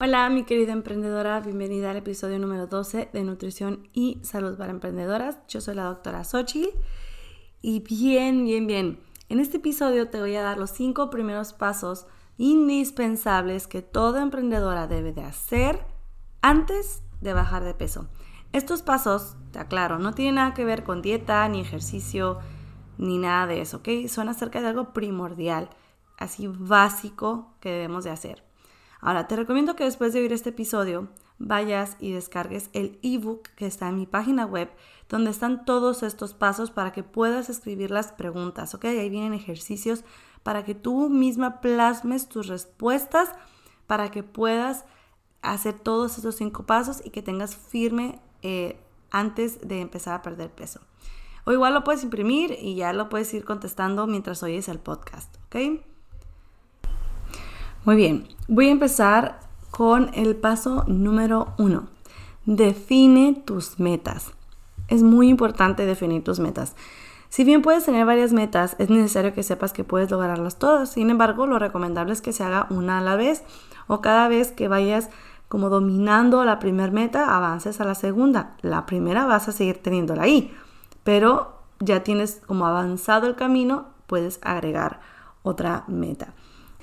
Hola 0.00 0.30
mi 0.30 0.44
querida 0.44 0.70
emprendedora, 0.72 1.40
bienvenida 1.40 1.90
al 1.90 1.96
episodio 1.96 2.38
número 2.38 2.68
12 2.68 3.10
de 3.12 3.24
Nutrición 3.24 3.88
y 3.92 4.20
Salud 4.22 4.56
para 4.56 4.70
Emprendedoras. 4.70 5.40
Yo 5.48 5.60
soy 5.60 5.74
la 5.74 5.86
doctora 5.86 6.22
Sochi 6.22 6.70
y 7.62 7.80
bien, 7.80 8.44
bien, 8.44 8.68
bien. 8.68 9.00
En 9.28 9.40
este 9.40 9.56
episodio 9.56 10.08
te 10.08 10.20
voy 10.20 10.36
a 10.36 10.42
dar 10.42 10.56
los 10.56 10.70
cinco 10.70 11.10
primeros 11.10 11.52
pasos 11.52 12.06
indispensables 12.36 13.66
que 13.66 13.82
toda 13.82 14.22
emprendedora 14.22 14.86
debe 14.86 15.12
de 15.12 15.24
hacer 15.24 15.84
antes 16.42 17.02
de 17.20 17.32
bajar 17.32 17.64
de 17.64 17.74
peso. 17.74 18.06
Estos 18.52 18.82
pasos, 18.82 19.34
te 19.50 19.58
aclaro, 19.58 19.98
no 19.98 20.14
tienen 20.14 20.36
nada 20.36 20.54
que 20.54 20.64
ver 20.64 20.84
con 20.84 21.02
dieta, 21.02 21.48
ni 21.48 21.60
ejercicio, 21.60 22.38
ni 22.98 23.18
nada 23.18 23.48
de 23.48 23.62
eso, 23.62 23.78
¿ok? 23.78 23.88
Son 24.06 24.28
acerca 24.28 24.60
de 24.60 24.68
algo 24.68 24.92
primordial, 24.92 25.70
así 26.18 26.46
básico 26.46 27.56
que 27.58 27.72
debemos 27.72 28.04
de 28.04 28.10
hacer. 28.10 28.47
Ahora, 29.00 29.28
te 29.28 29.36
recomiendo 29.36 29.76
que 29.76 29.84
después 29.84 30.12
de 30.12 30.20
oír 30.20 30.32
este 30.32 30.50
episodio 30.50 31.08
vayas 31.38 31.96
y 32.00 32.12
descargues 32.12 32.68
el 32.72 32.98
ebook 33.02 33.48
que 33.54 33.66
está 33.66 33.88
en 33.88 33.96
mi 33.96 34.06
página 34.06 34.44
web, 34.44 34.70
donde 35.08 35.30
están 35.30 35.64
todos 35.64 36.02
estos 36.02 36.34
pasos 36.34 36.70
para 36.70 36.92
que 36.92 37.04
puedas 37.04 37.48
escribir 37.48 37.90
las 37.90 38.12
preguntas, 38.12 38.74
¿ok? 38.74 38.86
Ahí 38.86 39.08
vienen 39.08 39.34
ejercicios 39.34 40.04
para 40.42 40.64
que 40.64 40.74
tú 40.74 41.08
misma 41.08 41.60
plasmes 41.60 42.28
tus 42.28 42.48
respuestas, 42.48 43.30
para 43.86 44.10
que 44.10 44.22
puedas 44.22 44.84
hacer 45.42 45.78
todos 45.78 46.16
estos 46.16 46.36
cinco 46.36 46.66
pasos 46.66 47.00
y 47.04 47.10
que 47.10 47.22
tengas 47.22 47.54
firme 47.54 48.20
eh, 48.42 48.80
antes 49.10 49.66
de 49.66 49.80
empezar 49.80 50.14
a 50.14 50.22
perder 50.22 50.50
peso. 50.50 50.80
O 51.44 51.52
igual 51.52 51.72
lo 51.72 51.84
puedes 51.84 52.02
imprimir 52.02 52.56
y 52.60 52.74
ya 52.74 52.92
lo 52.92 53.08
puedes 53.08 53.32
ir 53.32 53.44
contestando 53.44 54.06
mientras 54.06 54.42
oyes 54.42 54.68
el 54.68 54.80
podcast, 54.80 55.36
¿ok? 55.46 55.82
Muy 57.88 57.96
bien, 57.96 58.28
voy 58.48 58.68
a 58.68 58.72
empezar 58.72 59.40
con 59.70 60.10
el 60.12 60.36
paso 60.36 60.84
número 60.88 61.54
uno. 61.56 61.88
Define 62.44 63.32
tus 63.46 63.80
metas. 63.80 64.32
Es 64.88 65.02
muy 65.02 65.30
importante 65.30 65.86
definir 65.86 66.22
tus 66.22 66.38
metas. 66.38 66.76
Si 67.30 67.44
bien 67.44 67.62
puedes 67.62 67.86
tener 67.86 68.04
varias 68.04 68.34
metas, 68.34 68.76
es 68.78 68.90
necesario 68.90 69.32
que 69.32 69.42
sepas 69.42 69.72
que 69.72 69.84
puedes 69.84 70.10
lograrlas 70.10 70.58
todas. 70.58 70.90
Sin 70.90 71.08
embargo, 71.08 71.46
lo 71.46 71.58
recomendable 71.58 72.12
es 72.12 72.20
que 72.20 72.34
se 72.34 72.44
haga 72.44 72.66
una 72.68 72.98
a 72.98 73.00
la 73.00 73.16
vez 73.16 73.42
o 73.86 74.02
cada 74.02 74.28
vez 74.28 74.52
que 74.52 74.68
vayas 74.68 75.08
como 75.48 75.70
dominando 75.70 76.44
la 76.44 76.58
primera 76.58 76.92
meta, 76.92 77.34
avances 77.34 77.80
a 77.80 77.86
la 77.86 77.94
segunda. 77.94 78.54
La 78.60 78.84
primera 78.84 79.24
vas 79.24 79.48
a 79.48 79.52
seguir 79.52 79.82
teniéndola 79.82 80.24
ahí, 80.24 80.54
pero 81.04 81.62
ya 81.80 82.04
tienes 82.04 82.42
como 82.46 82.66
avanzado 82.66 83.26
el 83.26 83.34
camino, 83.34 83.86
puedes 84.06 84.40
agregar 84.42 85.00
otra 85.42 85.84
meta. 85.88 86.34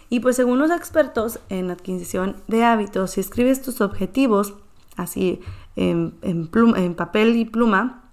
Y 0.10 0.20
pues 0.20 0.36
según 0.36 0.60
los 0.60 0.72
expertos 0.72 1.40
en 1.50 1.72
adquisición 1.72 2.36
de 2.48 2.64
hábitos, 2.64 3.12
si 3.12 3.22
escribes 3.22 3.62
tus 3.62 3.82
objetivos 3.82 4.54
así 4.96 5.42
en, 5.76 6.18
en 6.22 6.96
papel 6.96 7.36
y 7.36 7.46
pluma, 7.46 8.06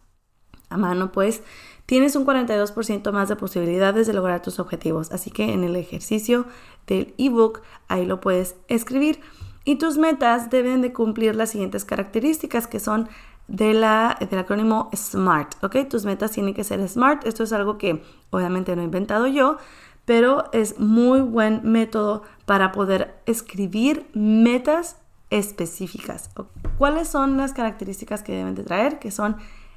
a 0.73 0.77
mano, 0.79 1.13
pues 1.13 1.43
tienes 1.87 2.17
un 2.17 2.25
42% 2.25 3.13
más 3.13 3.29
de 3.29 3.37
posibilidades 3.37 4.07
de 4.07 4.15
lograr 4.15 4.43
tus 4.43 4.59
objetivos. 4.59 5.13
Así 5.13 5.31
que 5.31 5.53
en 5.53 5.65
el 5.65 5.77
ejercicio 5.77 6.47
del 6.87 7.15
ebook 7.19 7.61
ahí 7.89 8.07
lo 8.07 8.21
puedes 8.21 8.57
escribir. 8.69 9.21
Y 9.65 9.77
tus 9.77 9.99
metas 9.99 10.51
deben 10.51 10.81
de 10.81 10.93
cumplir 10.93 11.37
las 11.37 11.51
siguientes 11.51 11.85
características 11.85 12.67
que 12.67 12.81
son 12.81 13.09
de 13.49 13.75
la, 13.75 14.17
del 14.29 14.39
acrónimo 14.39 14.91
SMART, 14.95 15.63
¿ok? 15.63 15.89
Tus 15.89 16.05
metas 16.05 16.31
tienen 16.31 16.55
que 16.55 16.65
ser 16.65 16.87
SMART. 16.89 17.27
Esto 17.27 17.43
es 17.43 17.53
algo 17.53 17.77
que 17.79 18.03
obviamente 18.31 18.75
no 18.75 18.83
he 18.83 18.87
inventado 18.87 19.27
yo, 19.27 19.59
pero 20.05 20.45
es 20.53 20.79
muy 20.79 21.21
buen 21.21 21.61
método 21.65 22.23
para 22.47 22.73
poder 22.73 23.21
escribir 23.27 24.09
metas 24.15 24.97
específicas. 25.31 26.31
¿Cuáles 26.79 27.09
son 27.09 27.37
las 27.37 27.53
características 27.53 28.23
que 28.23 28.33
deben 28.33 28.55
de 28.55 28.65
traer? 28.65 28.99
Que 28.99 29.11
son 29.11 29.37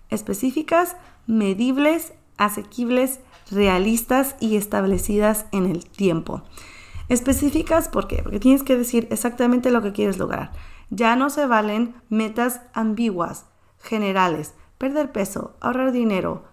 específicas, 0.10 0.98
medibles, 1.28 2.14
asequibles, 2.38 3.20
realistas 3.52 4.36
y 4.40 4.58
establecidas 4.58 5.46
en 5.52 5.66
el 5.66 5.86
tiempo. 5.86 6.44
Específicas, 7.08 7.88
¿por 7.88 8.08
qué? 8.08 8.22
Porque 8.24 8.40
tienes 8.40 8.64
que 8.64 8.76
decir 8.76 9.08
exactamente 9.12 9.72
lo 9.72 9.82
que 9.82 9.92
quieres 9.92 10.18
lograr. 10.18 10.52
Ya 10.90 11.16
no 11.16 11.30
se 11.30 11.46
valen 11.46 11.96
metas 12.10 12.62
ambiguas, 12.74 13.46
generales, 13.80 14.56
perder 14.78 15.12
peso, 15.12 15.56
ahorrar 15.62 15.92
dinero, 15.92 16.44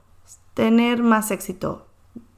tener 0.54 1.02
más 1.02 1.30
éxito, 1.30 1.86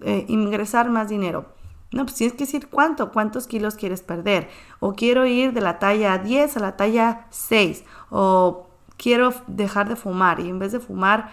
eh, 0.00 0.24
ingresar 0.28 0.90
más 0.90 1.08
dinero. 1.08 1.46
No, 1.92 2.04
pues 2.04 2.16
tienes 2.16 2.34
que 2.34 2.44
decir 2.44 2.68
cuánto, 2.68 3.12
cuántos 3.12 3.46
kilos 3.46 3.76
quieres 3.76 4.02
perder. 4.02 4.48
O 4.80 4.94
quiero 4.94 5.26
ir 5.26 5.52
de 5.52 5.60
la 5.60 5.78
talla 5.78 6.18
10 6.18 6.56
a 6.56 6.60
la 6.60 6.76
talla 6.76 7.26
6. 7.30 7.84
O 8.10 8.66
quiero 8.96 9.32
dejar 9.46 9.88
de 9.88 9.96
fumar 9.96 10.40
y 10.40 10.48
en 10.48 10.58
vez 10.58 10.72
de 10.72 10.80
fumar 10.80 11.30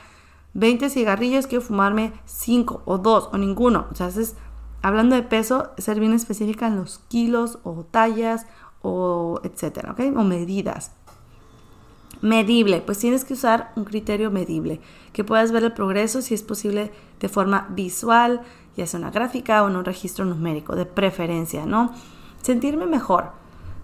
20 0.53 0.89
cigarrillos, 0.89 1.47
quiero 1.47 1.63
fumarme 1.63 2.13
5 2.25 2.83
o 2.85 2.97
2 2.97 3.29
o 3.31 3.37
ninguno. 3.37 3.87
O 3.91 3.95
sea, 3.95 4.07
es, 4.07 4.35
hablando 4.81 5.15
de 5.15 5.23
peso, 5.23 5.71
ser 5.77 5.99
bien 5.99 6.13
específica 6.13 6.67
en 6.67 6.75
los 6.75 6.99
kilos 7.07 7.59
o 7.63 7.85
tallas 7.89 8.45
o 8.81 9.39
etcétera, 9.43 9.93
¿ok? 9.93 10.15
O 10.15 10.23
medidas. 10.23 10.91
Medible, 12.21 12.81
pues 12.81 12.99
tienes 12.99 13.25
que 13.25 13.33
usar 13.33 13.71
un 13.75 13.83
criterio 13.83 14.29
medible, 14.29 14.79
que 15.11 15.23
puedas 15.23 15.51
ver 15.51 15.63
el 15.63 15.73
progreso 15.73 16.21
si 16.21 16.35
es 16.35 16.43
posible 16.43 16.91
de 17.19 17.29
forma 17.29 17.67
visual, 17.71 18.41
ya 18.77 18.85
sea 18.85 18.99
una 18.99 19.09
gráfica 19.09 19.63
o 19.63 19.69
en 19.69 19.75
un 19.75 19.85
registro 19.85 20.23
numérico, 20.25 20.75
de 20.75 20.85
preferencia, 20.85 21.65
¿no? 21.65 21.93
Sentirme 22.41 22.85
mejor. 22.85 23.31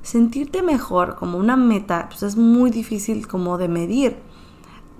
Sentirte 0.03 0.61
mejor 0.61 1.15
como 1.15 1.37
una 1.37 1.57
meta, 1.57 2.07
pues 2.09 2.23
es 2.23 2.37
muy 2.37 2.69
difícil 2.69 3.27
como 3.27 3.57
de 3.57 3.67
medir. 3.67 4.17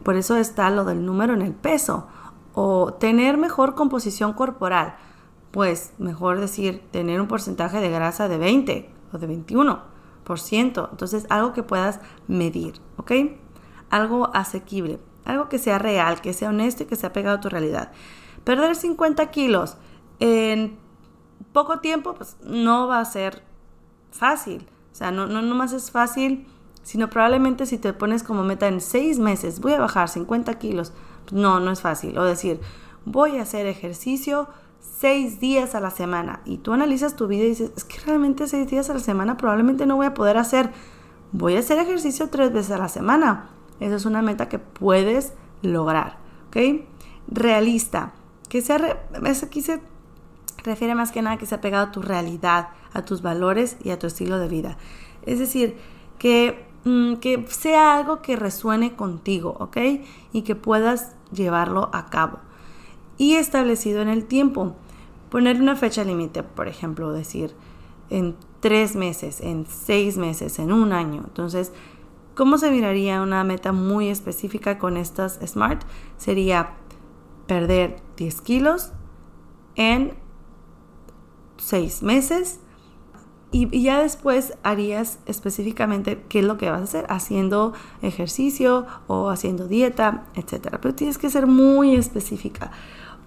Por 0.04 0.16
eso 0.16 0.36
está 0.36 0.70
lo 0.70 0.84
del 0.84 1.06
número 1.06 1.34
en 1.34 1.42
el 1.42 1.54
peso. 1.54 2.08
O 2.54 2.94
tener 2.94 3.38
mejor 3.38 3.76
composición 3.76 4.34
corporal. 4.34 4.96
Pues 5.52 5.94
mejor 6.00 6.40
decir 6.40 6.82
tener 6.92 7.22
un 7.22 7.28
porcentaje 7.28 7.80
de 7.80 7.90
grasa 7.90 8.28
de 8.28 8.38
20 8.38 8.90
o 9.14 9.18
de 9.18 9.28
21 9.28 9.97
entonces, 10.92 11.26
algo 11.30 11.54
que 11.54 11.64
puedas 11.64 12.00
medir, 12.28 12.82
¿ok? 12.98 13.12
Algo 13.90 14.30
asequible, 14.34 15.00
algo 15.26 15.48
que 15.50 15.60
sea 15.60 15.80
real, 15.80 16.22
que 16.22 16.34
sea 16.34 16.50
honesto 16.50 16.84
y 16.84 16.86
que 16.86 16.96
sea 16.96 17.14
pegado 17.14 17.38
a 17.38 17.42
tu 17.42 17.50
realidad. 17.50 17.92
Perder 18.44 18.76
50 18.76 19.30
kilos 19.32 19.78
en 20.20 20.78
poco 21.54 21.80
tiempo, 21.80 22.14
pues 22.14 22.38
no 22.44 22.88
va 22.88 23.00
a 23.00 23.06
ser 23.06 23.44
fácil. 24.12 24.68
O 24.92 24.96
sea, 24.96 25.12
no, 25.12 25.28
no, 25.28 25.42
no 25.42 25.56
más 25.56 25.74
es 25.74 25.92
fácil, 25.92 26.48
sino 26.84 27.10
probablemente 27.10 27.66
si 27.66 27.78
te 27.78 27.94
pones 27.94 28.24
como 28.24 28.44
meta 28.44 28.68
en 28.68 28.82
6 28.82 29.20
meses, 29.20 29.60
voy 29.60 29.74
a 29.74 29.80
bajar 29.80 30.10
50 30.10 30.54
kilos, 30.60 30.92
pues 31.26 31.34
no, 31.34 31.60
no 31.60 31.72
es 31.72 31.82
fácil. 31.82 32.18
O 32.18 32.24
decir, 32.24 32.60
voy 33.06 33.38
a 33.38 33.44
hacer 33.44 33.66
ejercicio 33.66 34.50
seis 35.00 35.40
días 35.40 35.76
a 35.76 35.80
la 35.80 35.92
semana 35.92 36.42
y 36.46 36.58
tú 36.58 36.74
analizas 36.74 37.16
tu 37.16 37.28
vida 37.28 37.44
y 37.44 37.50
dices, 37.50 37.72
es 37.76 37.84
que 37.84 38.00
realmente 38.06 38.48
seis 38.48 38.68
días 38.68 38.90
a 38.90 38.94
la 38.94 39.00
semana 39.00 39.38
probablemente 39.38 39.86
no 39.86 39.96
voy 39.96 40.08
a 40.08 40.14
poder 40.14 40.38
hacer. 40.38 40.72
Voy 41.32 41.56
a 41.56 41.60
hacer 41.60 41.78
ejercicio 41.78 42.30
tres 42.30 42.54
veces 42.54 42.72
a 42.72 42.78
la 42.78 42.90
semana. 42.90 43.50
Esa 43.80 43.96
es 43.96 44.06
una 44.06 44.22
meta 44.22 44.50
que 44.50 44.60
puedes 44.60 45.34
lograr, 45.62 46.18
¿ok? 46.48 46.86
Realista. 47.28 48.14
Que 48.50 48.62
sea, 48.62 49.04
eso 49.26 49.46
aquí 49.46 49.62
se 49.62 49.82
refiere 50.64 50.96
más 50.96 51.12
que 51.12 51.22
nada 51.22 51.38
que 51.38 51.46
sea 51.46 51.62
pegado 51.62 51.88
a 51.88 51.92
tu 51.92 52.02
realidad, 52.02 52.70
a 52.94 53.04
tus 53.04 53.22
valores 53.22 53.78
y 53.84 53.92
a 53.92 54.00
tu 54.00 54.08
estilo 54.08 54.40
de 54.40 54.48
vida. 54.48 54.78
Es 55.24 55.40
decir, 55.40 55.78
que, 56.18 56.66
mm, 56.86 57.16
que 57.16 57.46
sea 57.50 57.98
algo 57.98 58.22
que 58.22 58.36
resuene 58.36 58.96
contigo, 58.96 59.56
¿ok? 59.60 59.78
Y 60.32 60.42
que 60.44 60.56
puedas 60.56 61.12
llevarlo 61.32 61.90
a 61.94 62.10
cabo. 62.10 62.40
Y 63.18 63.36
establecido 63.36 64.02
en 64.02 64.10
el 64.10 64.26
tiempo. 64.26 64.76
Poner 65.30 65.62
una 65.62 65.76
fecha 65.76 66.04
límite, 66.04 66.44
por 66.44 66.68
ejemplo, 66.68 67.12
decir 67.12 67.54
en 68.10 68.36
tres 68.60 68.96
meses, 68.96 69.42
en 69.42 69.66
seis 69.66 70.18
meses, 70.18 70.60
en 70.60 70.72
un 70.72 70.94
año. 70.94 71.24
Entonces, 71.26 71.74
¿cómo 72.36 72.58
se 72.58 72.72
miraría 72.72 73.22
una 73.22 73.44
meta 73.44 73.72
muy 73.72 74.10
específica 74.10 74.78
con 74.78 74.98
estas 74.98 75.40
SMART? 75.46 75.84
Sería 76.18 76.76
perder 77.48 78.02
10 78.18 78.42
kilos 78.42 78.92
en 79.76 80.14
seis 81.58 82.04
meses 82.04 82.60
y, 83.52 83.82
ya 83.82 84.02
después 84.02 84.58
harías 84.64 85.20
específicamente 85.26 86.24
qué 86.28 86.40
es 86.40 86.46
lo 86.46 86.58
que 86.58 86.70
vas 86.70 86.82
a 86.82 86.84
hacer, 86.84 87.06
haciendo 87.10 87.74
ejercicio 88.02 88.86
o 89.08 89.30
haciendo 89.30 89.68
dieta, 89.68 90.26
etc. 90.36 90.78
Pero 90.82 90.94
tienes 90.94 91.18
que 91.18 91.30
ser 91.30 91.48
muy 91.48 91.96
específica. 91.96 92.72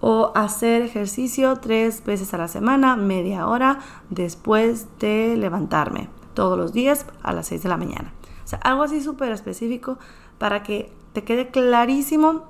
O 0.01 0.31
hacer 0.35 0.81
ejercicio 0.81 1.55
tres 1.57 2.03
veces 2.03 2.33
a 2.33 2.37
la 2.37 2.47
semana, 2.47 2.95
media 2.95 3.47
hora 3.47 3.79
después 4.09 4.87
de 4.99 5.37
levantarme, 5.37 6.09
todos 6.33 6.57
los 6.57 6.73
días 6.73 7.05
a 7.21 7.33
las 7.33 7.47
6 7.47 7.63
de 7.63 7.69
la 7.69 7.77
mañana. 7.77 8.13
O 8.43 8.47
sea, 8.47 8.59
algo 8.59 8.83
así 8.83 9.01
súper 9.01 9.31
específico 9.31 9.99
para 10.37 10.63
que 10.63 10.91
te 11.13 11.23
quede 11.23 11.51
clarísimo 11.51 12.45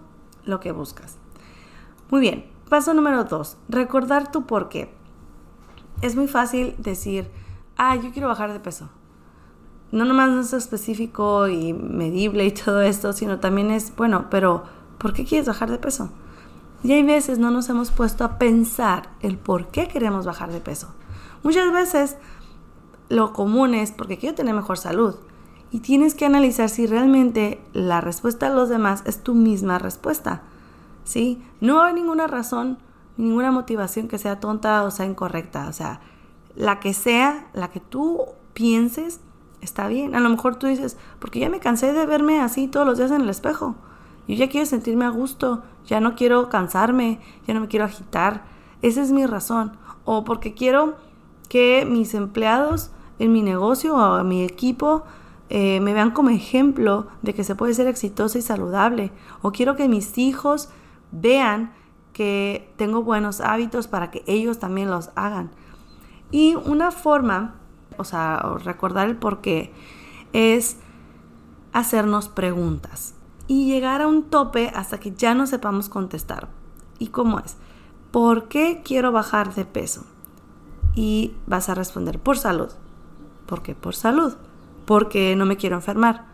lo 0.45 0.59
que 0.59 0.71
buscas. 0.71 1.18
Muy 2.09 2.21
bien, 2.21 2.45
paso 2.69 2.94
número 2.94 3.24
dos, 3.25 3.57
recordar 3.69 4.31
tu 4.31 4.45
por 4.45 4.69
qué. 4.69 4.94
Es 6.01 6.15
muy 6.15 6.27
fácil 6.27 6.75
decir, 6.77 7.30
ah, 7.77 7.95
yo 7.95 8.12
quiero 8.12 8.27
bajar 8.27 8.53
de 8.53 8.59
peso. 8.59 8.89
No 9.92 10.06
nomás 10.06 10.30
no 10.30 10.42
es 10.42 10.53
específico 10.53 11.48
y 11.48 11.74
medible 11.74 12.45
y 12.45 12.51
todo 12.65 12.81
esto, 12.81 13.13
sino 13.13 13.39
también 13.39 13.71
es, 13.71 13.95
bueno, 13.95 14.27
pero 14.30 14.63
¿por 14.98 15.13
qué 15.13 15.25
quieres 15.25 15.48
bajar 15.48 15.69
de 15.69 15.77
peso? 15.77 16.12
Y 16.83 16.94
hay 16.94 17.04
veces 17.04 17.38
no 17.38 17.51
nos 17.51 17.69
hemos 17.69 17.92
puesto 17.92 18.24
a 18.24 18.38
pensar 18.38 19.10
el 19.22 19.38
por 19.38 19.68
qué 19.68 19.88
queremos 19.88 20.25
bajar 20.25 20.51
de 20.51 20.62
peso. 20.62 20.94
Muchas 21.44 21.72
veces 21.72 22.18
lo 23.10 23.33
común 23.33 23.74
es 23.74 23.92
porque 23.92 24.18
quiero 24.18 24.36
tener 24.36 24.56
mejor 24.56 24.78
salud. 24.78 25.16
Y 25.69 25.80
tienes 25.80 26.16
que 26.16 26.25
analizar 26.25 26.69
si 26.69 26.86
realmente 26.86 27.62
la 27.74 28.01
respuesta 28.01 28.50
de 28.50 28.56
los 28.56 28.69
demás 28.69 29.04
es 29.06 29.24
tu 29.24 29.33
misma 29.33 29.80
respuesta. 29.80 30.44
¿Sí? 31.04 31.44
No 31.62 31.81
hay 31.81 31.94
ninguna 31.94 32.28
razón, 32.28 32.78
ninguna 33.18 33.51
motivación 33.51 34.07
que 34.07 34.18
sea 34.18 34.39
tonta 34.39 34.84
o 34.84 34.92
sea 34.92 35.06
incorrecta. 35.06 35.68
O 35.68 35.74
sea, 35.74 36.01
la 36.56 36.80
que 36.80 36.94
sea, 36.94 37.48
la 37.54 37.69
que 37.69 37.80
tú 37.80 38.25
pienses, 38.54 39.22
está 39.62 39.88
bien. 39.88 40.16
A 40.16 40.19
lo 40.19 40.30
mejor 40.30 40.57
tú 40.57 40.68
dices, 40.68 40.98
porque 41.19 41.39
ya 41.39 41.50
me 41.50 41.60
cansé 41.60 41.94
de 41.94 42.06
verme 42.06 42.42
así 42.42 42.68
todos 42.68 42.86
los 42.86 42.98
días 42.98 43.12
en 43.12 43.22
el 43.22 43.30
espejo. 43.30 43.75
Yo 44.31 44.38
ya 44.38 44.48
quiero 44.48 44.66
sentirme 44.66 45.04
a 45.04 45.10
gusto, 45.10 45.62
ya 45.86 46.00
no 46.00 46.16
quiero 46.16 46.48
cansarme, 46.48 47.19
ya 47.45 47.54
no 47.54 47.60
me 47.60 47.68
quiero 47.68 47.83
agitar. 47.83 48.45
Esa 48.81 49.01
es 49.01 49.12
mi 49.12 49.25
razón. 49.25 49.74
O 50.06 50.24
porque 50.24 50.54
quiero 50.54 50.95
que 51.50 51.86
mis 51.86 52.13
empleados 52.13 52.92
en 53.19 53.33
mi 53.33 53.42
negocio 53.42 53.94
o 53.94 54.19
en 54.22 54.30
mi 54.30 54.45
equipo 54.45 55.04
eh, 55.50 55.81
me 55.81 55.92
vean 55.92 56.12
como 56.12 56.30
ejemplo 56.30 57.07
de 57.22 57.33
que 57.33 57.44
se 57.44 57.56
puede 57.56 57.74
ser 57.74 57.88
exitosa 57.88 58.38
y 58.38 58.42
saludable. 58.42 59.12
O 59.42 59.51
quiero 59.51 59.75
que 59.75 59.89
mis 59.89 60.18
hijos 60.18 60.69
vean 61.12 61.74
que 62.13 62.72
tengo 62.77 63.04
buenos 63.04 63.42
hábitos 63.42 63.88
para 63.88 64.12
que 64.12 64.24
ellos 64.27 64.60
también 64.60 64.89
los 64.89 65.10
hagan. 65.16 65.51
Y 66.31 66.56
una 66.56 66.92
forma, 66.92 67.56
o 67.98 68.06
sea, 68.06 68.38
recordar 68.63 69.10
el 69.10 69.18
por 69.18 69.42
qué, 69.42 69.74
es 70.31 70.77
hacernos 71.74 72.30
preguntas 72.30 73.16
y 73.48 73.72
llegar 73.72 74.02
a 74.02 74.08
un 74.08 74.24
tope 74.24 74.72
hasta 74.74 75.00
que 75.00 75.12
ya 75.12 75.34
no 75.34 75.48
sepamos 75.48 75.90
contestar. 75.90 76.50
¿Y 77.00 77.08
cómo 77.08 77.40
es? 77.40 77.58
¿Por 78.12 78.48
qué 78.48 78.82
quiero 78.84 79.12
bajar 79.12 79.54
de 79.54 79.66
peso? 79.66 80.06
Y 80.96 81.34
vas 81.48 81.70
a 81.70 81.76
responder 81.76 82.20
por 82.20 82.38
salud. 82.38 82.70
¿Por 83.46 83.62
qué 83.62 83.76
por 83.76 83.96
salud? 83.96 84.36
Porque 84.86 85.36
no 85.36 85.46
me 85.46 85.58
quiero 85.58 85.78
enfermar. 85.78 86.26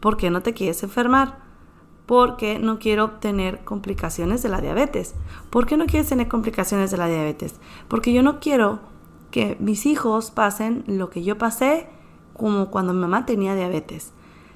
¿Por 0.00 0.16
qué 0.16 0.30
no 0.30 0.42
te 0.42 0.54
quieres 0.54 0.82
enfermar? 0.82 1.38
Porque 2.06 2.58
no 2.58 2.78
quiero 2.78 3.12
tener 3.12 3.64
complicaciones 3.64 4.42
de 4.42 4.48
la 4.48 4.60
diabetes. 4.60 5.14
¿Por 5.50 5.66
qué 5.66 5.76
no 5.76 5.86
quieres 5.86 6.08
tener 6.08 6.28
complicaciones 6.28 6.90
de 6.90 6.96
la 6.96 7.06
diabetes? 7.06 7.60
Porque 7.88 8.12
yo 8.12 8.22
no 8.22 8.40
quiero 8.40 8.80
que 9.30 9.56
mis 9.60 9.86
hijos 9.86 10.30
pasen 10.30 10.84
lo 10.86 11.10
que 11.10 11.22
yo 11.22 11.38
pasé 11.38 11.88
como 12.34 12.70
cuando 12.70 12.92
mi 12.92 13.00
mamá 13.00 13.26
tenía 13.26 13.54
diabetes. 13.54 14.12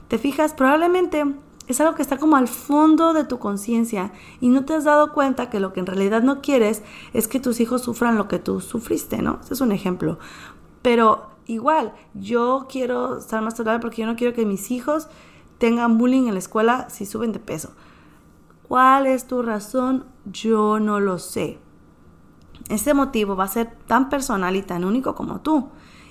Te 0.09 0.19
fijas, 0.19 0.55
probablemente 0.55 1.25
es 1.67 1.81
algo 1.81 1.95
que 1.95 2.03
está 2.03 2.19
como 2.19 2.37
al 2.37 2.49
fondo 2.49 3.13
de 3.13 3.25
tu 3.25 3.39
conciencia 3.39 4.13
y 4.41 4.49
no 4.49 4.65
te 4.65 4.75
has 4.75 4.85
dado 4.85 5.13
cuenta 5.13 5.51
que 5.51 5.61
lo 5.61 5.73
que 5.73 5.81
en 5.81 5.87
realidad 5.87 6.23
no 6.23 6.41
quieres 6.41 6.83
es 7.13 7.29
que 7.29 7.41
tus 7.41 7.61
hijos 7.61 7.83
sufran 7.83 8.17
lo 8.17 8.29
que 8.29 8.39
tú 8.39 8.61
sufriste, 8.61 9.21
¿no? 9.23 9.41
Ese 9.43 9.55
es 9.55 9.61
un 9.61 9.73
ejemplo. 9.73 10.19
Pero 10.83 11.31
igual, 11.47 11.93
yo 12.15 12.67
quiero 12.71 13.19
estar 13.19 13.43
más 13.43 13.57
saludable 13.57 13.81
porque 13.81 14.03
yo 14.03 14.07
no 14.07 14.17
quiero 14.17 14.35
que 14.35 14.47
mis 14.47 14.71
hijos 14.71 15.09
tengan 15.59 15.99
bullying 15.99 16.29
en 16.29 16.35
la 16.35 16.39
escuela 16.39 16.89
si 16.89 17.07
suben 17.07 17.33
de 17.33 17.41
peso. 17.41 17.75
¿Cuál 18.69 19.07
es 19.07 19.27
tu 19.27 19.43
razón? 19.43 20.05
Yo 20.25 20.79
no 20.81 21.01
lo 21.01 21.19
sé. 21.19 21.59
Ese 22.69 22.95
motivo 22.95 23.37
va 23.37 23.45
a 23.45 23.49
ser 23.49 23.77
tan 23.87 24.09
personal 24.09 24.57
y 24.57 24.63
tan 24.63 24.85
único 24.85 25.15
como 25.15 25.41
tú. 25.41 25.69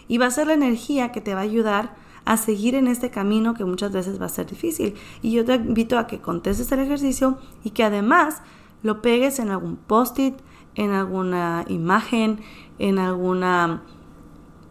Y 0.07 0.18
va 0.18 0.28
a 0.28 0.31
ser 0.31 0.48
la 0.48 0.54
energía 0.54 1.12
que 1.12 1.22
te 1.22 1.34
va 1.34 1.42
a 1.42 1.44
ayudar 1.44 1.96
a 2.25 2.38
seguir 2.38 2.75
en 2.75 2.88
este 2.88 3.10
camino 3.12 3.54
que 3.54 3.66
muchas 3.66 3.92
veces 3.92 4.19
va 4.19 4.25
a 4.25 4.30
ser 4.30 4.48
difícil. 4.48 4.95
Y 5.22 5.31
yo 5.31 5.45
te 5.45 5.56
invito 5.56 5.98
a 5.98 6.07
que 6.07 6.19
contestes 6.19 6.72
el 6.72 6.80
ejercicio 6.80 7.38
y 7.63 7.69
que 7.69 7.83
además 7.83 8.42
lo 8.83 9.01
pegues 9.01 9.39
en 9.39 9.50
algún 9.50 9.77
post-it, 9.77 10.36
en 10.75 10.92
alguna 10.92 11.66
imagen, 11.68 12.39
en 12.80 13.00
alguna 13.00 13.83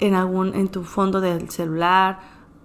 en 0.00 0.14
algún 0.14 0.54
en 0.54 0.68
tu 0.68 0.82
fondo 0.82 1.20
del 1.20 1.48
celular, 1.50 2.20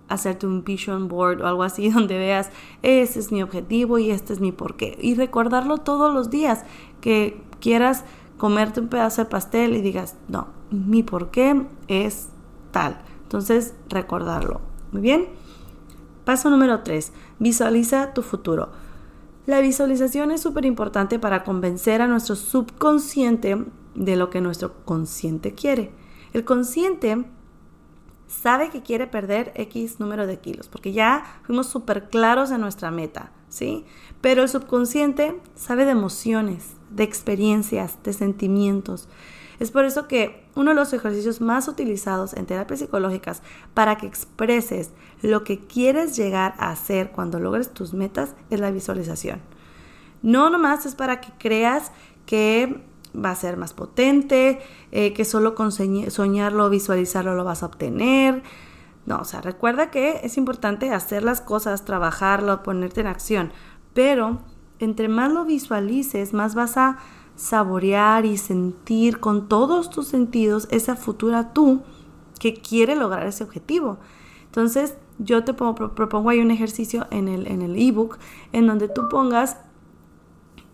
hacerte 0.10 0.48
un 0.48 0.64
vision 0.64 1.08
board 1.08 1.42
o 1.42 1.48
algo 1.48 1.64
así 1.64 1.90
donde 1.92 2.18
veas, 2.18 2.50
ese 2.82 3.20
es 3.20 3.32
mi 3.32 3.42
objetivo 3.44 4.00
y 4.00 4.12
este 4.12 4.34
es 4.34 4.40
mi 4.40 4.52
porqué 4.52 4.98
y 5.00 5.16
recordarlo 5.16 5.78
todos 5.78 6.14
los 6.14 6.30
días 6.30 6.66
que 7.00 7.42
quieras 7.62 8.04
comerte 8.38 8.80
un 8.80 8.88
pedazo 8.88 9.24
de 9.24 9.30
pastel 9.30 9.76
y 9.76 9.82
digas, 9.82 10.16
no, 10.28 10.48
mi 10.72 11.04
por 11.04 11.30
qué 11.30 11.66
es 11.88 12.30
tal. 12.72 13.02
Entonces, 13.24 13.76
recordarlo. 13.90 14.69
Muy 14.92 15.02
bien. 15.02 15.28
Paso 16.26 16.50
número 16.50 16.82
3. 16.82 17.12
Visualiza 17.40 18.14
tu 18.14 18.22
futuro. 18.22 18.70
La 19.46 19.62
visualización 19.62 20.32
es 20.32 20.42
súper 20.42 20.66
importante 20.66 21.18
para 21.18 21.44
convencer 21.44 22.02
a 22.02 22.08
nuestro 22.08 22.36
subconsciente 22.36 23.66
de 23.96 24.16
lo 24.16 24.30
que 24.30 24.42
nuestro 24.42 24.86
consciente 24.86 25.54
quiere. 25.56 25.92
El 26.34 26.46
consciente 26.46 27.26
sabe 28.28 28.70
que 28.70 28.84
quiere 28.84 29.08
perder 29.08 29.52
X 29.56 30.00
número 30.00 30.28
de 30.28 30.40
kilos, 30.40 30.68
porque 30.70 30.94
ya 30.94 31.42
fuimos 31.44 31.68
súper 31.68 32.10
claros 32.10 32.52
en 32.52 32.62
nuestra 32.62 32.92
meta, 32.92 33.32
¿sí? 33.50 33.86
Pero 34.22 34.44
el 34.44 34.50
subconsciente 34.50 35.42
sabe 35.56 35.86
de 35.86 35.92
emociones, 35.92 36.76
de 36.92 37.04
experiencias, 37.04 37.98
de 38.04 38.14
sentimientos. 38.14 39.10
Es 39.60 39.72
por 39.72 39.84
eso 39.86 40.08
que 40.08 40.46
uno 40.56 40.72
de 40.72 40.76
los 40.76 40.94
ejercicios 40.94 41.42
más 41.42 41.68
utilizados 41.68 42.34
en 42.34 42.46
terapias 42.46 42.80
psicológicas 42.80 43.42
para 43.74 43.98
que 43.98 44.08
expreses 44.08 44.92
lo 45.22 45.44
que 45.44 45.60
quieres 45.60 46.16
llegar 46.16 46.56
a 46.58 46.72
hacer 46.72 47.12
cuando 47.12 47.40
logres 47.40 47.74
tus 47.74 47.94
metas 47.94 48.36
es 48.50 48.60
la 48.60 48.72
visualización. 48.72 49.42
No 50.22 50.50
nomás 50.50 50.86
es 50.86 50.96
para 50.96 51.20
que 51.22 51.32
creas 51.38 51.92
que 52.26 52.84
va 53.14 53.32
a 53.32 53.36
ser 53.36 53.58
más 53.58 53.74
potente, 53.74 54.60
eh, 54.92 55.14
que 55.14 55.26
solo 55.26 55.56
con 55.56 55.72
soñarlo, 55.72 56.70
visualizarlo 56.70 57.36
lo 57.36 57.44
vas 57.44 57.64
a 57.64 57.68
obtener. 57.68 58.44
No, 59.06 59.20
o 59.20 59.26
sea, 59.26 59.42
recuerda 59.42 59.92
que 59.92 60.22
es 60.24 60.38
importante 60.38 60.92
hacer 60.92 61.24
las 61.24 61.42
cosas, 61.42 61.86
trabajarlo, 61.86 62.64
ponerte 62.64 63.02
en 63.02 63.08
acción, 63.08 63.52
pero 63.94 64.40
entre 64.80 65.10
más 65.10 65.32
lo 65.32 65.46
visualices, 65.46 66.34
más 66.34 66.56
vas 66.56 66.78
a 66.78 66.98
saborear 67.40 68.26
y 68.26 68.36
sentir 68.36 69.22
con 69.22 69.48
todos 69.48 69.90
tus 69.90 70.08
sentidos 70.08 70.68
esa 70.72 70.98
futura 70.98 71.54
tú 71.54 71.82
que 72.38 72.54
quiere 72.54 72.98
lograr 72.98 73.26
ese 73.26 73.46
objetivo. 73.46 73.98
Entonces, 74.44 74.98
yo 75.20 75.46
te 75.46 75.54
propongo 75.54 76.30
ahí 76.30 76.40
un 76.40 76.52
ejercicio 76.52 77.08
en 77.12 77.30
el 77.30 77.48
en 77.48 77.62
el 77.62 77.78
ebook 77.78 78.18
en 78.52 78.68
donde 78.68 78.90
tú 78.90 79.08
pongas 79.10 79.58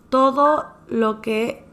todo 0.09 0.65
lo 0.87 1.21
que, 1.21 1.67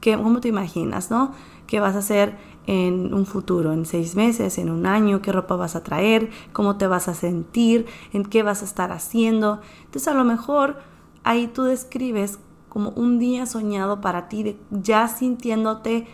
que, 0.00 0.16
¿cómo 0.16 0.40
te 0.40 0.48
imaginas, 0.48 1.10
no? 1.10 1.32
Que 1.66 1.80
vas 1.80 1.96
a 1.96 1.98
hacer 1.98 2.36
en 2.68 3.14
un 3.14 3.26
futuro, 3.26 3.72
en 3.72 3.84
seis 3.84 4.14
meses, 4.14 4.58
en 4.58 4.70
un 4.70 4.86
año, 4.86 5.22
qué 5.22 5.32
ropa 5.32 5.56
vas 5.56 5.74
a 5.74 5.82
traer, 5.82 6.30
cómo 6.52 6.76
te 6.76 6.86
vas 6.86 7.08
a 7.08 7.14
sentir, 7.14 7.86
en 8.12 8.24
qué 8.24 8.44
vas 8.44 8.62
a 8.62 8.64
estar 8.64 8.92
haciendo. 8.92 9.60
Entonces, 9.84 10.06
a 10.06 10.14
lo 10.14 10.24
mejor 10.24 10.76
ahí 11.24 11.48
tú 11.48 11.64
describes 11.64 12.38
como 12.68 12.90
un 12.90 13.18
día 13.18 13.46
soñado 13.46 14.00
para 14.00 14.28
ti, 14.28 14.58
ya 14.70 15.08
sintiéndote 15.08 16.06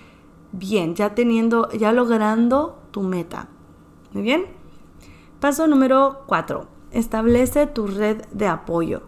bien, 0.53 0.95
ya 0.95 1.15
teniendo, 1.15 1.71
ya 1.71 1.93
logrando 1.93 2.79
tu 2.91 3.03
meta. 3.03 3.49
Muy 4.13 4.23
bien. 4.23 4.47
Paso 5.41 5.67
número 5.67 6.23
4. 6.27 6.67
Establece 6.93 7.67
tu 7.67 7.87
red 7.87 8.23
de 8.33 8.47
apoyo. 8.47 9.03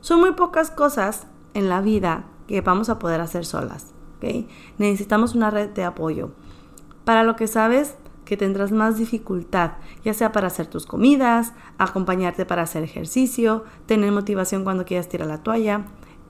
Son 0.00 0.20
muy 0.20 0.32
pocas 0.32 0.70
cosas 0.70 1.26
en 1.54 1.68
la 1.68 1.80
vida 1.80 2.24
que 2.46 2.60
vamos 2.60 2.88
a 2.88 2.98
poder 2.98 3.20
hacer 3.20 3.44
solas. 3.46 3.94
Necesitamos 4.78 5.34
una 5.34 5.50
red 5.50 5.70
de 5.70 5.84
apoyo. 5.84 6.32
Para 7.04 7.22
lo 7.22 7.36
que 7.36 7.46
sabes, 7.46 7.96
que 8.24 8.36
tendrás 8.36 8.72
más 8.72 8.98
dificultad, 8.98 9.72
ya 10.04 10.12
sea 10.12 10.32
para 10.32 10.48
hacer 10.48 10.66
tus 10.66 10.84
comidas, 10.84 11.54
acompañarte 11.78 12.44
para 12.44 12.62
hacer 12.62 12.82
ejercicio, 12.82 13.64
tener 13.86 14.12
motivación 14.12 14.64
cuando 14.64 14.84
quieras 14.84 15.08
tirar 15.08 15.28
la 15.28 15.42
toalla, 15.42 15.86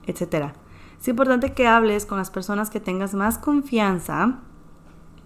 etc. 0.09 0.53
Es 0.99 1.07
importante 1.07 1.53
que 1.53 1.67
hables 1.67 2.05
con 2.05 2.17
las 2.17 2.31
personas 2.31 2.69
que 2.69 2.79
tengas 2.79 3.13
más 3.13 3.37
confianza 3.37 4.39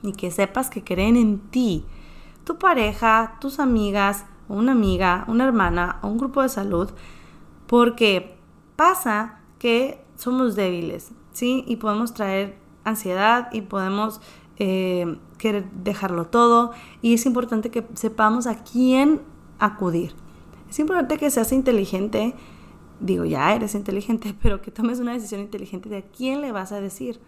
y 0.02 0.14
que 0.14 0.32
sepas 0.32 0.70
que 0.70 0.84
creen 0.84 1.18
en 1.18 1.40
ti. 1.40 1.86
Tu 2.44 2.58
pareja, 2.58 3.38
tus 3.40 3.60
amigas, 3.60 4.26
una 4.48 4.74
amiga, 4.74 5.26
una 5.28 5.46
hermana 5.46 6.00
o 6.02 6.08
un 6.08 6.18
grupo 6.18 6.42
de 6.42 6.50
salud, 6.50 6.92
porque 7.68 8.38
pasa 8.76 9.40
que 9.60 10.04
somos 10.16 10.56
débiles, 10.56 11.12
¿sí? 11.32 11.64
Y 11.68 11.78
podemos 11.78 12.14
traer 12.14 12.58
ansiedad 12.84 13.50
y 13.52 13.62
podemos 13.62 14.20
eh, 14.58 15.18
querer 15.38 15.70
dejarlo 15.72 16.26
todo 16.26 16.72
y 17.02 17.14
es 17.14 17.26
importante 17.26 17.72
que 17.72 17.86
sepamos 17.96 18.46
a 18.46 18.64
quién 18.64 19.22
acudir. 19.60 20.14
Es 20.70 20.80
importante 20.80 21.18
que 21.18 21.30
seas 21.32 21.52
inteligente, 21.52 22.36
digo, 23.00 23.26
ya 23.26 23.54
eres 23.54 23.76
inteligente, 23.76 24.36
pero 24.42 24.62
que 24.62 24.72
tomes 24.72 25.00
una 25.00 25.14
decisión 25.14 25.42
inteligente 25.42 25.90
de 25.90 26.04
quién 26.04 26.42
le 26.42 26.52
vas 26.52 26.72
a 26.72 26.82
decir. 26.82 27.20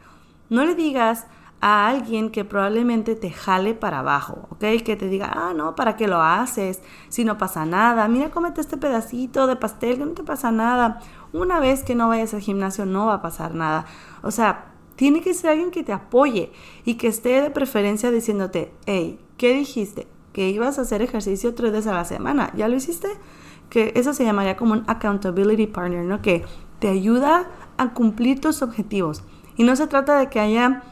No 0.50 0.66
le 0.66 0.76
digas 0.76 1.26
a 1.62 1.88
alguien 1.88 2.30
que 2.30 2.46
probablemente 2.46 3.16
te 3.16 3.32
jale 3.32 3.74
para 3.74 4.00
abajo, 4.00 4.48
¿ok? 4.52 4.84
Que 4.84 4.96
te 4.96 5.08
diga, 5.08 5.32
ah, 5.34 5.54
no, 5.56 5.76
¿para 5.76 5.96
qué 5.96 6.08
lo 6.08 6.22
haces? 6.22 6.82
Si 7.10 7.24
no 7.24 7.38
pasa 7.38 7.66
nada, 7.66 8.08
mira, 8.08 8.30
cómete 8.30 8.62
este 8.62 8.78
pedacito 8.78 9.48
de 9.48 9.56
pastel, 9.56 9.98
que 9.98 10.06
no 10.06 10.12
te 10.12 10.24
pasa 10.24 10.52
nada. 10.52 11.00
Una 11.34 11.60
vez 11.60 11.84
que 11.84 11.96
no 11.96 12.08
vayas 12.08 12.34
al 12.34 12.42
gimnasio 12.42 12.86
no 12.86 13.08
va 13.08 13.16
a 13.16 13.22
pasar 13.22 13.56
nada. 13.56 13.86
O 14.22 14.32
sea, 14.32 14.74
tiene 14.96 15.22
que 15.22 15.34
ser 15.34 15.52
alguien 15.52 15.72
que 15.72 15.84
te 15.84 15.94
apoye 15.94 16.52
y 16.84 16.96
que 16.96 17.08
esté 17.08 17.42
de 17.42 17.50
preferencia 17.50 18.12
diciéndote, 18.12 18.72
hey, 18.86 19.20
¿qué 19.38 19.54
dijiste? 19.54 20.08
Que 20.34 20.50
ibas 20.50 20.78
a 20.78 20.84
hacer 20.84 21.02
ejercicio 21.02 21.56
tres 21.56 21.72
veces 21.72 21.88
a 21.88 21.94
la 21.94 22.06
semana. 22.06 22.52
¿Ya 22.56 22.68
lo 22.68 22.76
hiciste? 22.76 23.08
Que 23.70 23.94
eso 23.96 24.14
se 24.14 24.24
llamaría 24.24 24.58
como 24.58 24.74
un 24.74 24.84
accountability 24.88 25.68
partner, 25.68 26.06
¿no? 26.06 26.22
Que 26.22 26.46
te 26.80 26.90
ayuda 26.90 27.48
a 27.78 27.94
cumplir 27.94 28.40
tus 28.40 28.62
objetivos. 28.62 29.24
Y 29.58 29.64
no 29.64 29.76
se 29.76 29.88
trata 29.88 30.20
de 30.20 30.30
que 30.30 30.40
haya 30.40 30.84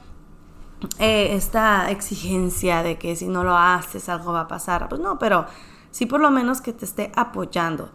eh, 0.99 1.29
esta 1.33 1.89
exigencia 1.91 2.83
de 2.83 2.97
que 2.97 3.15
si 3.15 3.27
no 3.27 3.43
lo 3.43 3.57
haces 3.57 4.09
algo 4.09 4.33
va 4.33 4.41
a 4.41 4.47
pasar. 4.47 4.89
Pues 4.89 5.01
no, 5.01 5.19
pero 5.19 5.45
sí 5.91 6.05
por 6.05 6.19
lo 6.19 6.31
menos 6.31 6.61
que 6.61 6.73
te 6.73 6.85
esté 6.85 7.11
apoyando. 7.15 7.89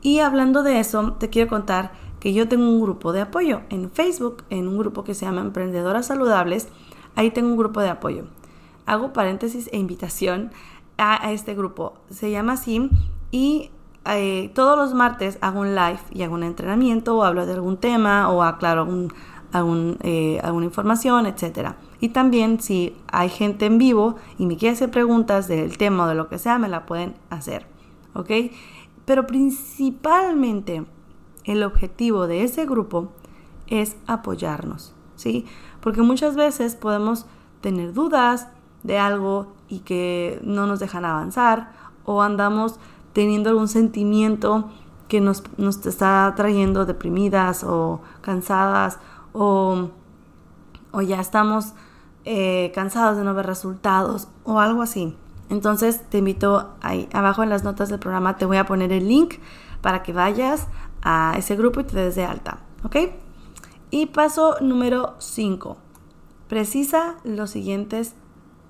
Y 0.00 0.20
hablando 0.20 0.62
de 0.62 0.78
eso, 0.78 1.14
te 1.14 1.28
quiero 1.28 1.48
contar 1.48 1.92
que 2.20 2.32
yo 2.32 2.48
tengo 2.48 2.68
un 2.68 2.80
grupo 2.80 3.12
de 3.12 3.22
apoyo 3.22 3.62
en 3.70 3.90
Facebook, 3.90 4.44
en 4.50 4.68
un 4.68 4.78
grupo 4.78 5.04
que 5.04 5.14
se 5.14 5.24
llama 5.24 5.40
Emprendedoras 5.40 6.06
Saludables. 6.06 6.68
Ahí 7.14 7.30
tengo 7.30 7.48
un 7.48 7.56
grupo 7.56 7.80
de 7.80 7.88
apoyo. 7.88 8.24
Hago 8.86 9.12
paréntesis 9.12 9.68
e 9.72 9.78
invitación 9.78 10.52
a, 10.96 11.32
este 11.32 11.54
grupo. 11.54 11.94
Se 12.10 12.30
llama 12.30 12.54
así 12.54 12.90
y 13.30 13.70
eh, 14.06 14.50
todos 14.54 14.78
los 14.78 14.94
martes 14.94 15.38
hago 15.40 15.60
un 15.60 15.74
live 15.74 16.00
y 16.10 16.22
hago 16.22 16.34
un 16.34 16.42
entrenamiento 16.42 17.16
o 17.16 17.24
hablo 17.24 17.46
de 17.46 17.52
algún 17.52 17.76
tema 17.76 18.30
o 18.30 18.42
aclaro 18.42 18.88
eh, 20.02 20.40
alguna 20.42 20.66
información, 20.66 21.26
etc. 21.26 21.72
Y 22.00 22.10
también 22.10 22.60
si 22.60 22.96
hay 23.10 23.28
gente 23.28 23.66
en 23.66 23.78
vivo 23.78 24.16
y 24.38 24.46
me 24.46 24.56
quiere 24.56 24.74
hacer 24.74 24.90
preguntas 24.90 25.48
del 25.48 25.76
tema 25.78 26.04
o 26.04 26.08
de 26.08 26.14
lo 26.14 26.28
que 26.28 26.38
sea, 26.38 26.58
me 26.58 26.68
la 26.68 26.86
pueden 26.86 27.14
hacer. 27.30 27.66
¿Ok? 28.14 28.30
Pero 29.04 29.26
principalmente 29.26 30.84
el 31.44 31.62
objetivo 31.62 32.26
de 32.26 32.44
ese 32.44 32.66
grupo 32.66 33.12
es 33.66 33.96
apoyarnos, 34.06 34.94
¿sí? 35.16 35.46
Porque 35.80 36.02
muchas 36.02 36.36
veces 36.36 36.76
podemos 36.76 37.26
tener 37.60 37.92
dudas 37.92 38.48
de 38.82 38.98
algo 38.98 39.54
y 39.68 39.80
que 39.80 40.38
no 40.42 40.66
nos 40.66 40.80
dejan 40.80 41.04
avanzar 41.04 41.72
o 42.04 42.22
andamos 42.22 42.78
teniendo 43.18 43.50
algún 43.50 43.66
sentimiento 43.66 44.70
que 45.08 45.20
nos, 45.20 45.42
está 45.84 46.32
trayendo 46.36 46.86
deprimidas 46.86 47.64
o 47.64 48.00
cansadas 48.20 49.00
o, 49.32 49.90
o 50.92 51.02
ya 51.02 51.20
estamos 51.20 51.72
eh, 52.24 52.70
cansados 52.76 53.16
de 53.16 53.24
no 53.24 53.34
ver 53.34 53.46
resultados 53.46 54.28
o 54.44 54.60
algo 54.60 54.82
así. 54.82 55.16
Entonces 55.50 56.08
te 56.08 56.18
invito 56.18 56.76
ahí 56.80 57.08
abajo 57.12 57.42
en 57.42 57.48
las 57.48 57.64
notas 57.64 57.88
del 57.88 57.98
programa 57.98 58.36
te 58.36 58.44
voy 58.44 58.58
a 58.58 58.66
poner 58.66 58.92
el 58.92 59.08
link 59.08 59.34
para 59.80 60.04
que 60.04 60.12
vayas 60.12 60.68
a 61.02 61.34
ese 61.36 61.56
grupo 61.56 61.80
y 61.80 61.84
te 61.84 61.96
des 61.96 62.14
de 62.14 62.24
alta, 62.24 62.60
¿ok? 62.84 62.98
Y 63.90 64.06
paso 64.06 64.58
número 64.60 65.16
5. 65.18 65.76
Precisa 66.46 67.16
los 67.24 67.50
siguientes 67.50 68.14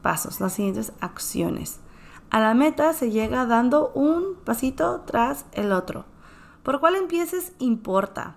pasos, 0.01 0.41
las 0.41 0.55
siguientes 0.55 0.95
acciones. 1.01 1.81
A 2.31 2.41
la 2.41 2.53
meta 2.53 2.93
se 2.93 3.11
llega 3.11 3.47
dando 3.47 3.91
un 3.95 4.35
pasito 4.45 5.01
tras 5.07 5.47
el 5.53 5.73
otro. 5.73 6.05
Por 6.63 6.79
cuál 6.79 6.97
empieces 6.97 7.55
importa. 7.59 8.35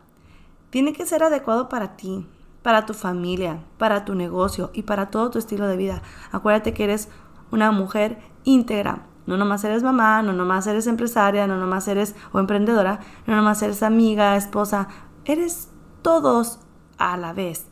Tiene 0.70 0.94
que 0.94 1.06
ser 1.06 1.24
adecuado 1.24 1.68
para 1.68 1.98
ti, 1.98 2.26
para 2.62 2.86
tu 2.86 2.94
familia, 2.94 3.66
para 3.78 4.06
tu 4.06 4.16
negocio 4.16 4.70
y 4.74 4.84
para 4.84 5.10
todo 5.10 5.30
tu 5.30 5.40
estilo 5.40 5.68
de 5.68 5.76
vida. 5.76 6.02
Acuérdate 6.32 6.74
que 6.74 6.86
eres 6.86 7.10
una 7.52 7.72
mujer 7.72 8.20
íntegra. 8.46 9.08
No 9.26 9.36
nomás 9.36 9.64
eres 9.66 9.84
mamá, 9.84 10.22
no 10.22 10.32
nomás 10.32 10.68
eres 10.68 10.88
empresaria, 10.88 11.46
no 11.46 11.58
nomás 11.58 11.88
eres 11.90 12.16
o 12.32 12.40
emprendedora, 12.40 13.02
no 13.28 13.36
nomás 13.36 13.62
eres 13.62 13.84
amiga, 13.84 14.38
esposa, 14.38 14.88
eres 15.26 15.70
todos 16.02 16.60
a 16.98 17.18
la 17.18 17.34
vez. 17.34 17.68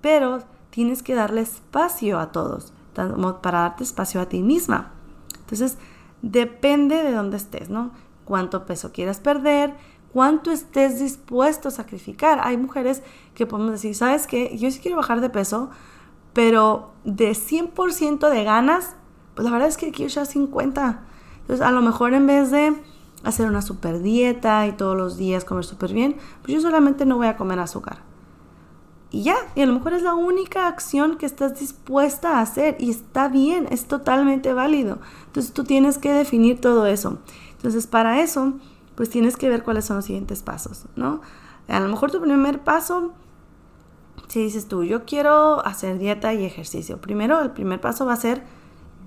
Pero 0.00 0.40
tienes 0.70 1.04
que 1.04 1.14
darle 1.14 1.42
espacio 1.42 2.18
a 2.18 2.32
todos, 2.32 2.72
para 2.94 3.60
darte 3.60 3.84
espacio 3.84 4.20
a 4.20 4.26
ti 4.26 4.42
misma. 4.42 4.93
Entonces, 5.54 5.78
depende 6.22 7.02
de 7.02 7.12
dónde 7.12 7.36
estés, 7.36 7.70
¿no? 7.70 7.92
Cuánto 8.24 8.66
peso 8.66 8.92
quieras 8.92 9.20
perder, 9.20 9.74
cuánto 10.12 10.50
estés 10.50 10.98
dispuesto 10.98 11.68
a 11.68 11.70
sacrificar. 11.70 12.40
Hay 12.42 12.56
mujeres 12.56 13.02
que 13.34 13.46
podemos 13.46 13.72
decir, 13.72 13.94
¿sabes 13.94 14.26
qué? 14.26 14.56
Yo 14.56 14.70
sí 14.70 14.80
quiero 14.80 14.96
bajar 14.96 15.20
de 15.20 15.30
peso, 15.30 15.70
pero 16.32 16.92
de 17.04 17.32
100% 17.32 18.28
de 18.28 18.44
ganas, 18.44 18.96
pues 19.34 19.44
la 19.44 19.50
verdad 19.50 19.68
es 19.68 19.76
que 19.76 19.90
quiero 19.90 20.08
echar 20.08 20.26
50. 20.26 21.02
Entonces, 21.40 21.66
a 21.66 21.70
lo 21.70 21.82
mejor 21.82 22.14
en 22.14 22.26
vez 22.26 22.50
de 22.50 22.74
hacer 23.22 23.46
una 23.46 23.62
super 23.62 24.00
dieta 24.02 24.66
y 24.66 24.72
todos 24.72 24.96
los 24.96 25.16
días 25.16 25.44
comer 25.44 25.64
súper 25.64 25.92
bien, 25.92 26.16
pues 26.42 26.54
yo 26.54 26.60
solamente 26.60 27.06
no 27.06 27.16
voy 27.16 27.26
a 27.26 27.36
comer 27.36 27.58
azúcar. 27.58 28.13
Y 29.14 29.22
ya, 29.22 29.36
y 29.54 29.60
a 29.60 29.66
lo 29.66 29.74
mejor 29.74 29.92
es 29.92 30.02
la 30.02 30.14
única 30.14 30.66
acción 30.66 31.18
que 31.18 31.24
estás 31.24 31.60
dispuesta 31.60 32.38
a 32.38 32.40
hacer 32.40 32.74
y 32.80 32.90
está 32.90 33.28
bien, 33.28 33.68
es 33.70 33.84
totalmente 33.84 34.52
válido. 34.52 34.98
Entonces 35.26 35.52
tú 35.52 35.62
tienes 35.62 35.98
que 35.98 36.12
definir 36.12 36.60
todo 36.60 36.86
eso. 36.86 37.18
Entonces 37.52 37.86
para 37.86 38.20
eso, 38.22 38.54
pues 38.96 39.10
tienes 39.10 39.36
que 39.36 39.48
ver 39.48 39.62
cuáles 39.62 39.84
son 39.84 39.98
los 39.98 40.06
siguientes 40.06 40.42
pasos, 40.42 40.86
¿no? 40.96 41.20
A 41.68 41.78
lo 41.78 41.88
mejor 41.88 42.10
tu 42.10 42.20
primer 42.20 42.64
paso, 42.64 43.12
si 44.26 44.42
dices 44.42 44.66
tú, 44.66 44.82
yo 44.82 45.04
quiero 45.04 45.64
hacer 45.64 45.98
dieta 45.98 46.34
y 46.34 46.44
ejercicio, 46.44 47.00
primero 47.00 47.40
el 47.40 47.52
primer 47.52 47.80
paso 47.80 48.04
va 48.06 48.14
a 48.14 48.16
ser 48.16 48.42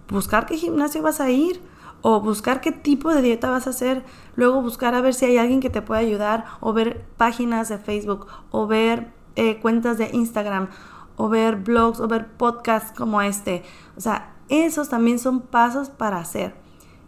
buscar 0.08 0.46
qué 0.46 0.56
gimnasio 0.56 1.02
vas 1.02 1.20
a 1.20 1.32
ir 1.32 1.62
o 2.02 2.22
buscar 2.22 2.62
qué 2.62 2.72
tipo 2.72 3.14
de 3.14 3.22
dieta 3.22 3.50
vas 3.50 3.68
a 3.68 3.72
hacer, 3.72 4.06
luego 4.38 4.62
buscar 4.62 4.96
a 4.96 5.02
ver 5.02 5.14
si 5.14 5.26
hay 5.26 5.38
alguien 5.38 5.60
que 5.60 5.70
te 5.70 5.82
pueda 5.82 6.00
ayudar 6.00 6.46
o 6.62 6.72
ver 6.72 7.04
páginas 7.18 7.68
de 7.68 7.78
Facebook 7.78 8.28
o 8.52 8.68
ver 8.68 9.17
eh, 9.38 9.60
cuentas 9.62 9.98
de 9.98 10.10
Instagram 10.12 10.68
o 11.16 11.30
ver 11.30 11.56
blogs 11.56 12.02
o 12.02 12.08
ver 12.10 12.28
podcasts 12.28 12.92
como 12.92 13.22
este. 13.22 13.64
O 13.96 14.02
sea, 14.02 14.36
esos 14.50 14.90
también 14.90 15.18
son 15.18 15.40
pasos 15.40 15.90
para 15.90 16.18
hacer. 16.18 16.54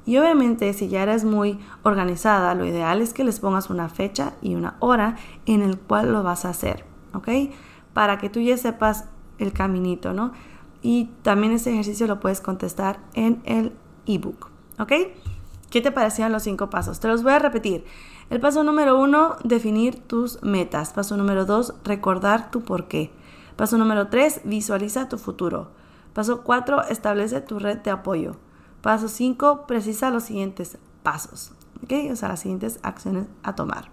Y 0.06 0.18
obviamente 0.18 0.72
si 0.74 0.88
ya 0.88 1.04
eres 1.04 1.26
muy 1.26 1.60
organizada, 1.84 2.56
lo 2.56 2.66
ideal 2.66 3.02
es 3.02 3.14
que 3.14 3.26
les 3.26 3.42
pongas 3.42 3.70
una 3.70 3.90
fecha 3.90 4.34
y 4.42 4.56
una 4.56 4.78
hora 4.80 5.18
en 5.46 5.62
el 5.62 5.78
cual 5.78 6.14
lo 6.14 6.24
vas 6.24 6.46
a 6.46 6.50
hacer, 6.50 6.86
¿ok? 7.14 7.28
Para 7.94 8.18
que 8.18 8.30
tú 8.30 8.40
ya 8.40 8.58
sepas 8.58 9.06
el 9.38 9.52
caminito, 9.52 10.14
¿no? 10.14 10.32
y 10.82 11.10
también 11.24 11.54
ese 11.54 11.72
ejercicio 11.72 12.08
lo 12.08 12.20
puedes 12.20 12.42
contestar 12.42 13.00
en 13.14 13.42
el 13.46 13.74
ebook. 14.06 14.50
¿Ok? 14.80 14.94
¿Qué 15.70 15.82
te 15.82 15.92
parecieron 15.92 16.32
los 16.32 16.44
cinco 16.44 16.70
pasos? 16.70 17.00
Te 17.00 17.08
los 17.08 17.22
voy 17.22 17.34
a 17.34 17.40
repetir. 17.40 17.86
El 18.30 18.40
paso 18.40 18.64
número 18.64 19.00
uno, 19.00 19.38
definir 19.44 20.00
tus 20.00 20.42
metas. 20.44 20.94
Paso 20.94 21.18
número 21.18 21.46
dos, 21.46 21.74
recordar 21.84 22.52
tu 22.52 22.62
por 22.62 22.88
qué. 22.88 23.12
Paso 23.56 23.78
número 23.78 24.08
tres, 24.10 24.42
visualiza 24.44 25.10
tu 25.10 25.18
futuro. 25.18 25.72
Paso 26.14 26.44
cuatro, 26.44 26.84
establece 26.84 27.42
tu 27.42 27.58
red 27.58 27.80
de 27.80 27.90
apoyo. 27.90 28.36
Paso 28.82 29.08
cinco, 29.08 29.66
precisa 29.66 30.12
los 30.12 30.24
siguientes 30.24 30.78
pasos. 31.02 31.54
¿Ok? 31.84 31.92
O 32.12 32.16
sea, 32.16 32.30
las 32.30 32.42
siguientes 32.42 32.80
acciones 32.84 33.26
a 33.42 33.56
tomar. 33.56 33.90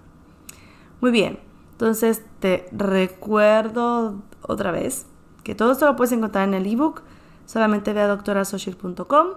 Muy 1.01 1.11
bien. 1.11 1.41
Entonces, 1.73 2.23
te 2.41 2.69
recuerdo 2.73 4.23
otra 4.43 4.71
vez 4.71 5.07
que 5.45 5.55
todo 5.55 5.73
esto 5.73 5.87
lo 5.87 5.97
puedes 5.97 6.13
encontrar 6.13 6.47
en 6.47 6.55
el 6.55 6.67
ebook. 6.67 7.03
Solamente 7.47 7.95
ve 7.95 8.03
a 8.03 8.09
doctorasocial.com. 8.09 9.29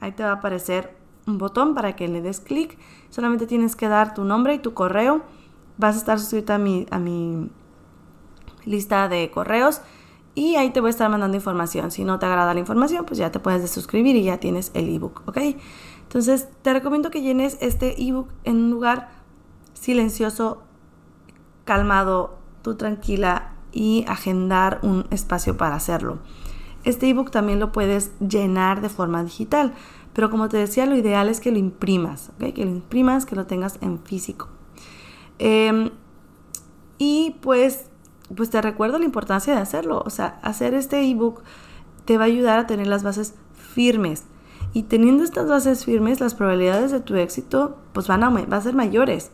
Ahí 0.00 0.12
te 0.12 0.24
va 0.24 0.30
a 0.30 0.34
aparecer 0.34 0.97
un 1.28 1.38
botón 1.38 1.74
para 1.74 1.94
que 1.94 2.08
le 2.08 2.20
des 2.22 2.40
clic. 2.40 2.78
Solamente 3.10 3.46
tienes 3.46 3.76
que 3.76 3.88
dar 3.88 4.14
tu 4.14 4.24
nombre 4.24 4.54
y 4.54 4.58
tu 4.58 4.74
correo. 4.74 5.22
Vas 5.76 5.94
a 5.94 5.98
estar 5.98 6.18
suscrita 6.18 6.56
a 6.56 6.58
mi, 6.58 6.86
a 6.90 6.98
mi 6.98 7.50
lista 8.64 9.08
de 9.08 9.30
correos 9.30 9.82
y 10.34 10.56
ahí 10.56 10.70
te 10.70 10.80
voy 10.80 10.88
a 10.88 10.90
estar 10.90 11.10
mandando 11.10 11.36
información. 11.36 11.90
Si 11.90 12.04
no 12.04 12.18
te 12.18 12.26
agrada 12.26 12.54
la 12.54 12.60
información, 12.60 13.04
pues 13.04 13.18
ya 13.18 13.30
te 13.30 13.38
puedes 13.38 13.70
suscribir 13.70 14.16
y 14.16 14.24
ya 14.24 14.38
tienes 14.38 14.70
el 14.74 14.88
ebook, 14.88 15.22
¿ok? 15.26 15.38
Entonces, 16.02 16.48
te 16.62 16.72
recomiendo 16.72 17.10
que 17.10 17.20
llenes 17.20 17.58
este 17.60 18.00
ebook 18.02 18.28
en 18.44 18.56
un 18.56 18.70
lugar 18.70 19.10
silencioso, 19.74 20.62
calmado, 21.64 22.38
tú 22.62 22.76
tranquila 22.76 23.54
y 23.72 24.04
agendar 24.08 24.78
un 24.82 25.06
espacio 25.10 25.56
para 25.56 25.74
hacerlo. 25.74 26.18
Este 26.84 27.08
ebook 27.08 27.30
también 27.30 27.58
lo 27.58 27.72
puedes 27.72 28.12
llenar 28.20 28.80
de 28.80 28.88
forma 28.88 29.22
digital, 29.24 29.74
pero 30.18 30.30
como 30.30 30.48
te 30.48 30.56
decía, 30.56 30.84
lo 30.84 30.96
ideal 30.96 31.28
es 31.28 31.38
que 31.38 31.52
lo 31.52 31.58
imprimas, 31.58 32.32
que 32.40 32.64
lo 32.64 32.70
imprimas, 32.72 33.24
que 33.24 33.36
lo 33.36 33.46
tengas 33.46 33.78
en 33.82 34.00
físico. 34.00 34.48
Em, 35.38 35.90
y 36.98 37.36
pues, 37.40 37.84
pues 38.34 38.50
te 38.50 38.60
recuerdo 38.60 38.98
la 38.98 39.04
importancia 39.04 39.54
de 39.54 39.60
hacerlo, 39.60 40.02
o 40.04 40.10
sea, 40.10 40.40
hacer 40.42 40.74
este 40.74 41.08
ebook 41.08 41.42
te 42.04 42.18
va 42.18 42.24
a 42.24 42.26
ayudar 42.26 42.58
a 42.58 42.66
tener 42.66 42.88
las 42.88 43.04
bases 43.04 43.36
firmes. 43.52 44.24
Y 44.72 44.82
teniendo 44.82 45.22
estas 45.22 45.46
bases 45.48 45.84
firmes, 45.84 46.18
las 46.18 46.34
probabilidades 46.34 46.90
de 46.90 46.98
tu 46.98 47.14
éxito 47.14 47.78
pues 47.92 48.08
van 48.08 48.24
a, 48.24 48.56
a 48.56 48.60
ser 48.60 48.74
mayores. 48.74 49.30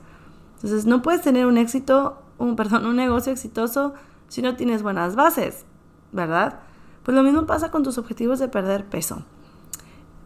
Entonces, 0.57 0.85
no 0.85 1.01
puedes 1.01 1.23
tener 1.23 1.47
un 1.47 1.57
éxito, 1.57 2.19
un, 2.37 2.57
perdón, 2.57 2.85
un 2.85 2.97
negocio 2.97 3.33
exitoso 3.33 3.95
si 4.29 4.43
no 4.43 4.55
tienes 4.55 4.83
buenas 4.83 5.17
bases, 5.17 5.65
¿verdad? 6.13 6.61
Pues 7.05 7.17
lo 7.17 7.23
mismo 7.23 7.47
pasa 7.47 7.71
con 7.71 7.85
tus 7.85 7.97
objetivos 7.97 8.39
de 8.39 8.49
perder 8.49 8.85
peso. 8.85 9.23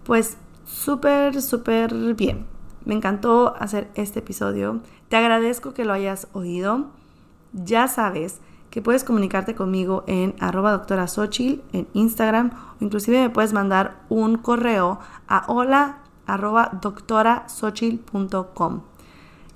Pues 0.03 0.37
súper, 0.69 1.41
súper 1.41 2.15
bien. 2.15 2.47
Me 2.85 2.95
encantó 2.95 3.55
hacer 3.59 3.91
este 3.95 4.21
episodio. 4.21 4.81
Te 5.09 5.17
agradezco 5.17 5.75
que 5.75 5.85
lo 5.85 5.93
hayas 5.93 6.29
oído. 6.33 6.87
Ya 7.53 7.89
sabes 7.89 8.41
que 8.71 8.83
puedes 8.83 9.03
comunicarte 9.03 9.55
conmigo 9.55 10.05
en 10.07 10.35
arroba 10.41 10.73
doctora 10.73 11.07
en 11.73 11.89
Instagram 11.95 12.51
o 12.81 12.85
inclusive 12.85 13.21
me 13.21 13.31
puedes 13.31 13.53
mandar 13.53 14.01
un 14.09 14.37
correo 14.37 15.01
a 15.27 15.45
hola 15.49 15.99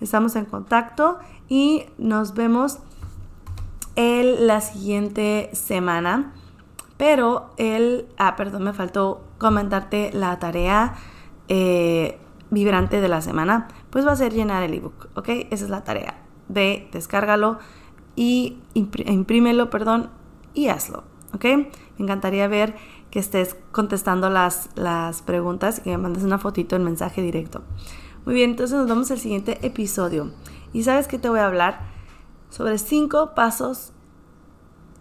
Estamos 0.00 0.36
en 0.36 0.44
contacto 0.46 1.18
y 1.48 1.84
nos 1.98 2.34
vemos 2.34 2.78
el, 3.94 4.46
la 4.46 4.60
siguiente 4.62 5.50
semana. 5.52 6.32
Pero 7.02 7.50
el, 7.56 8.06
ah, 8.16 8.36
perdón, 8.36 8.62
me 8.62 8.72
faltó 8.72 9.24
comentarte 9.38 10.12
la 10.12 10.38
tarea 10.38 10.94
eh, 11.48 12.20
vibrante 12.50 13.00
de 13.00 13.08
la 13.08 13.20
semana. 13.20 13.66
Pues 13.90 14.06
va 14.06 14.12
a 14.12 14.16
ser 14.16 14.32
llenar 14.32 14.62
el 14.62 14.72
ebook, 14.72 15.08
¿ok? 15.16 15.28
Esa 15.50 15.64
es 15.64 15.68
la 15.68 15.82
tarea. 15.82 16.22
Ve, 16.46 16.88
descárgalo 16.92 17.58
y 18.14 18.60
imprímelo, 18.74 19.68
perdón, 19.68 20.10
y 20.54 20.68
hazlo, 20.68 21.02
¿ok? 21.34 21.44
Me 21.44 21.66
encantaría 21.98 22.46
ver 22.46 22.76
que 23.10 23.18
estés 23.18 23.56
contestando 23.72 24.30
las, 24.30 24.70
las 24.76 25.22
preguntas 25.22 25.80
y 25.80 25.82
que 25.82 25.90
me 25.90 25.98
mandes 25.98 26.22
una 26.22 26.38
fotito 26.38 26.76
en 26.76 26.84
mensaje 26.84 27.20
directo. 27.20 27.62
Muy 28.26 28.36
bien, 28.36 28.50
entonces 28.50 28.78
nos 28.78 28.86
vemos 28.86 29.10
el 29.10 29.18
siguiente 29.18 29.58
episodio. 29.66 30.30
Y 30.72 30.84
sabes 30.84 31.08
que 31.08 31.18
te 31.18 31.28
voy 31.28 31.40
a 31.40 31.48
hablar 31.48 31.80
sobre 32.48 32.78
cinco 32.78 33.34
pasos 33.34 33.92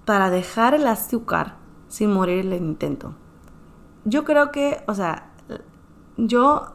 para 0.04 0.32
dejar 0.32 0.74
el 0.74 0.88
azúcar 0.88 1.61
sin 1.92 2.10
morir 2.10 2.46
el 2.46 2.54
intento. 2.54 3.14
Yo 4.06 4.24
creo 4.24 4.50
que, 4.52 4.82
o 4.88 4.96
sea, 4.96 5.34
yo 6.16 6.74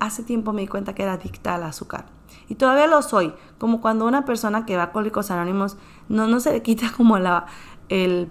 hace 0.00 0.22
tiempo 0.22 0.52
me 0.52 0.60
di 0.60 0.68
cuenta 0.68 0.94
que 0.94 1.02
era 1.02 1.14
adicta 1.14 1.54
al 1.54 1.62
azúcar. 1.62 2.04
Y 2.46 2.56
todavía 2.56 2.86
lo 2.86 3.00
soy, 3.00 3.32
como 3.56 3.80
cuando 3.80 4.06
una 4.06 4.26
persona 4.26 4.66
que 4.66 4.76
va 4.76 4.82
a 4.82 4.86
Alcohólicos 4.86 5.30
Anónimos 5.30 5.78
no, 6.10 6.26
no 6.26 6.40
se 6.40 6.52
le 6.52 6.62
quita 6.62 6.92
como 6.96 7.18
la, 7.18 7.46
el, 7.88 8.30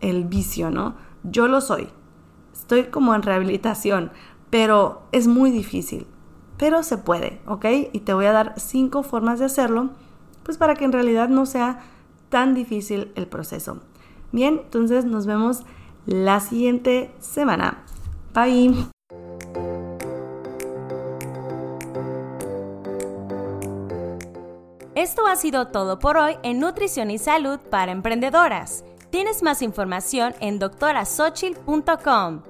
el 0.00 0.24
vicio, 0.26 0.70
¿no? 0.70 0.94
Yo 1.24 1.48
lo 1.48 1.60
soy. 1.60 1.88
Estoy 2.52 2.84
como 2.84 3.12
en 3.16 3.22
rehabilitación, 3.22 4.12
pero 4.48 5.02
es 5.10 5.26
muy 5.26 5.50
difícil. 5.50 6.06
Pero 6.56 6.84
se 6.84 6.98
puede, 6.98 7.40
¿ok? 7.46 7.66
Y 7.92 8.00
te 8.00 8.14
voy 8.14 8.26
a 8.26 8.32
dar 8.32 8.54
cinco 8.58 9.02
formas 9.02 9.40
de 9.40 9.46
hacerlo, 9.46 9.90
pues 10.44 10.56
para 10.56 10.76
que 10.76 10.84
en 10.84 10.92
realidad 10.92 11.28
no 11.28 11.46
sea 11.46 11.80
tan 12.28 12.54
difícil 12.54 13.10
el 13.16 13.26
proceso. 13.26 13.80
Bien, 14.32 14.60
entonces 14.64 15.04
nos 15.04 15.26
vemos 15.26 15.64
la 16.06 16.40
siguiente 16.40 17.10
semana. 17.18 17.84
Bye. 18.34 18.88
Esto 24.94 25.26
ha 25.26 25.36
sido 25.36 25.68
todo 25.68 25.98
por 25.98 26.16
hoy 26.16 26.36
en 26.42 26.60
Nutrición 26.60 27.10
y 27.10 27.18
Salud 27.18 27.58
para 27.58 27.92
Emprendedoras. 27.92 28.84
Tienes 29.10 29.42
más 29.42 29.62
información 29.62 30.34
en 30.40 30.58
doctorasochil.com. 30.58 32.42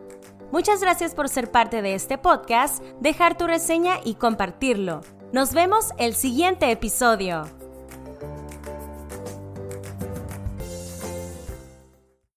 Muchas 0.51 0.81
gracias 0.81 1.15
por 1.15 1.29
ser 1.29 1.51
parte 1.51 1.81
de 1.81 1.95
este 1.95 2.19
podcast, 2.19 2.83
dejar 3.01 3.39
tu 3.39 3.47
reseña 3.47 4.01
y 4.05 4.15
compartirlo. 4.15 5.01
Nos 5.33 5.55
vemos 5.55 5.91
el 5.97 6.15
siguiente 6.15 6.71
episodio. 6.73 7.60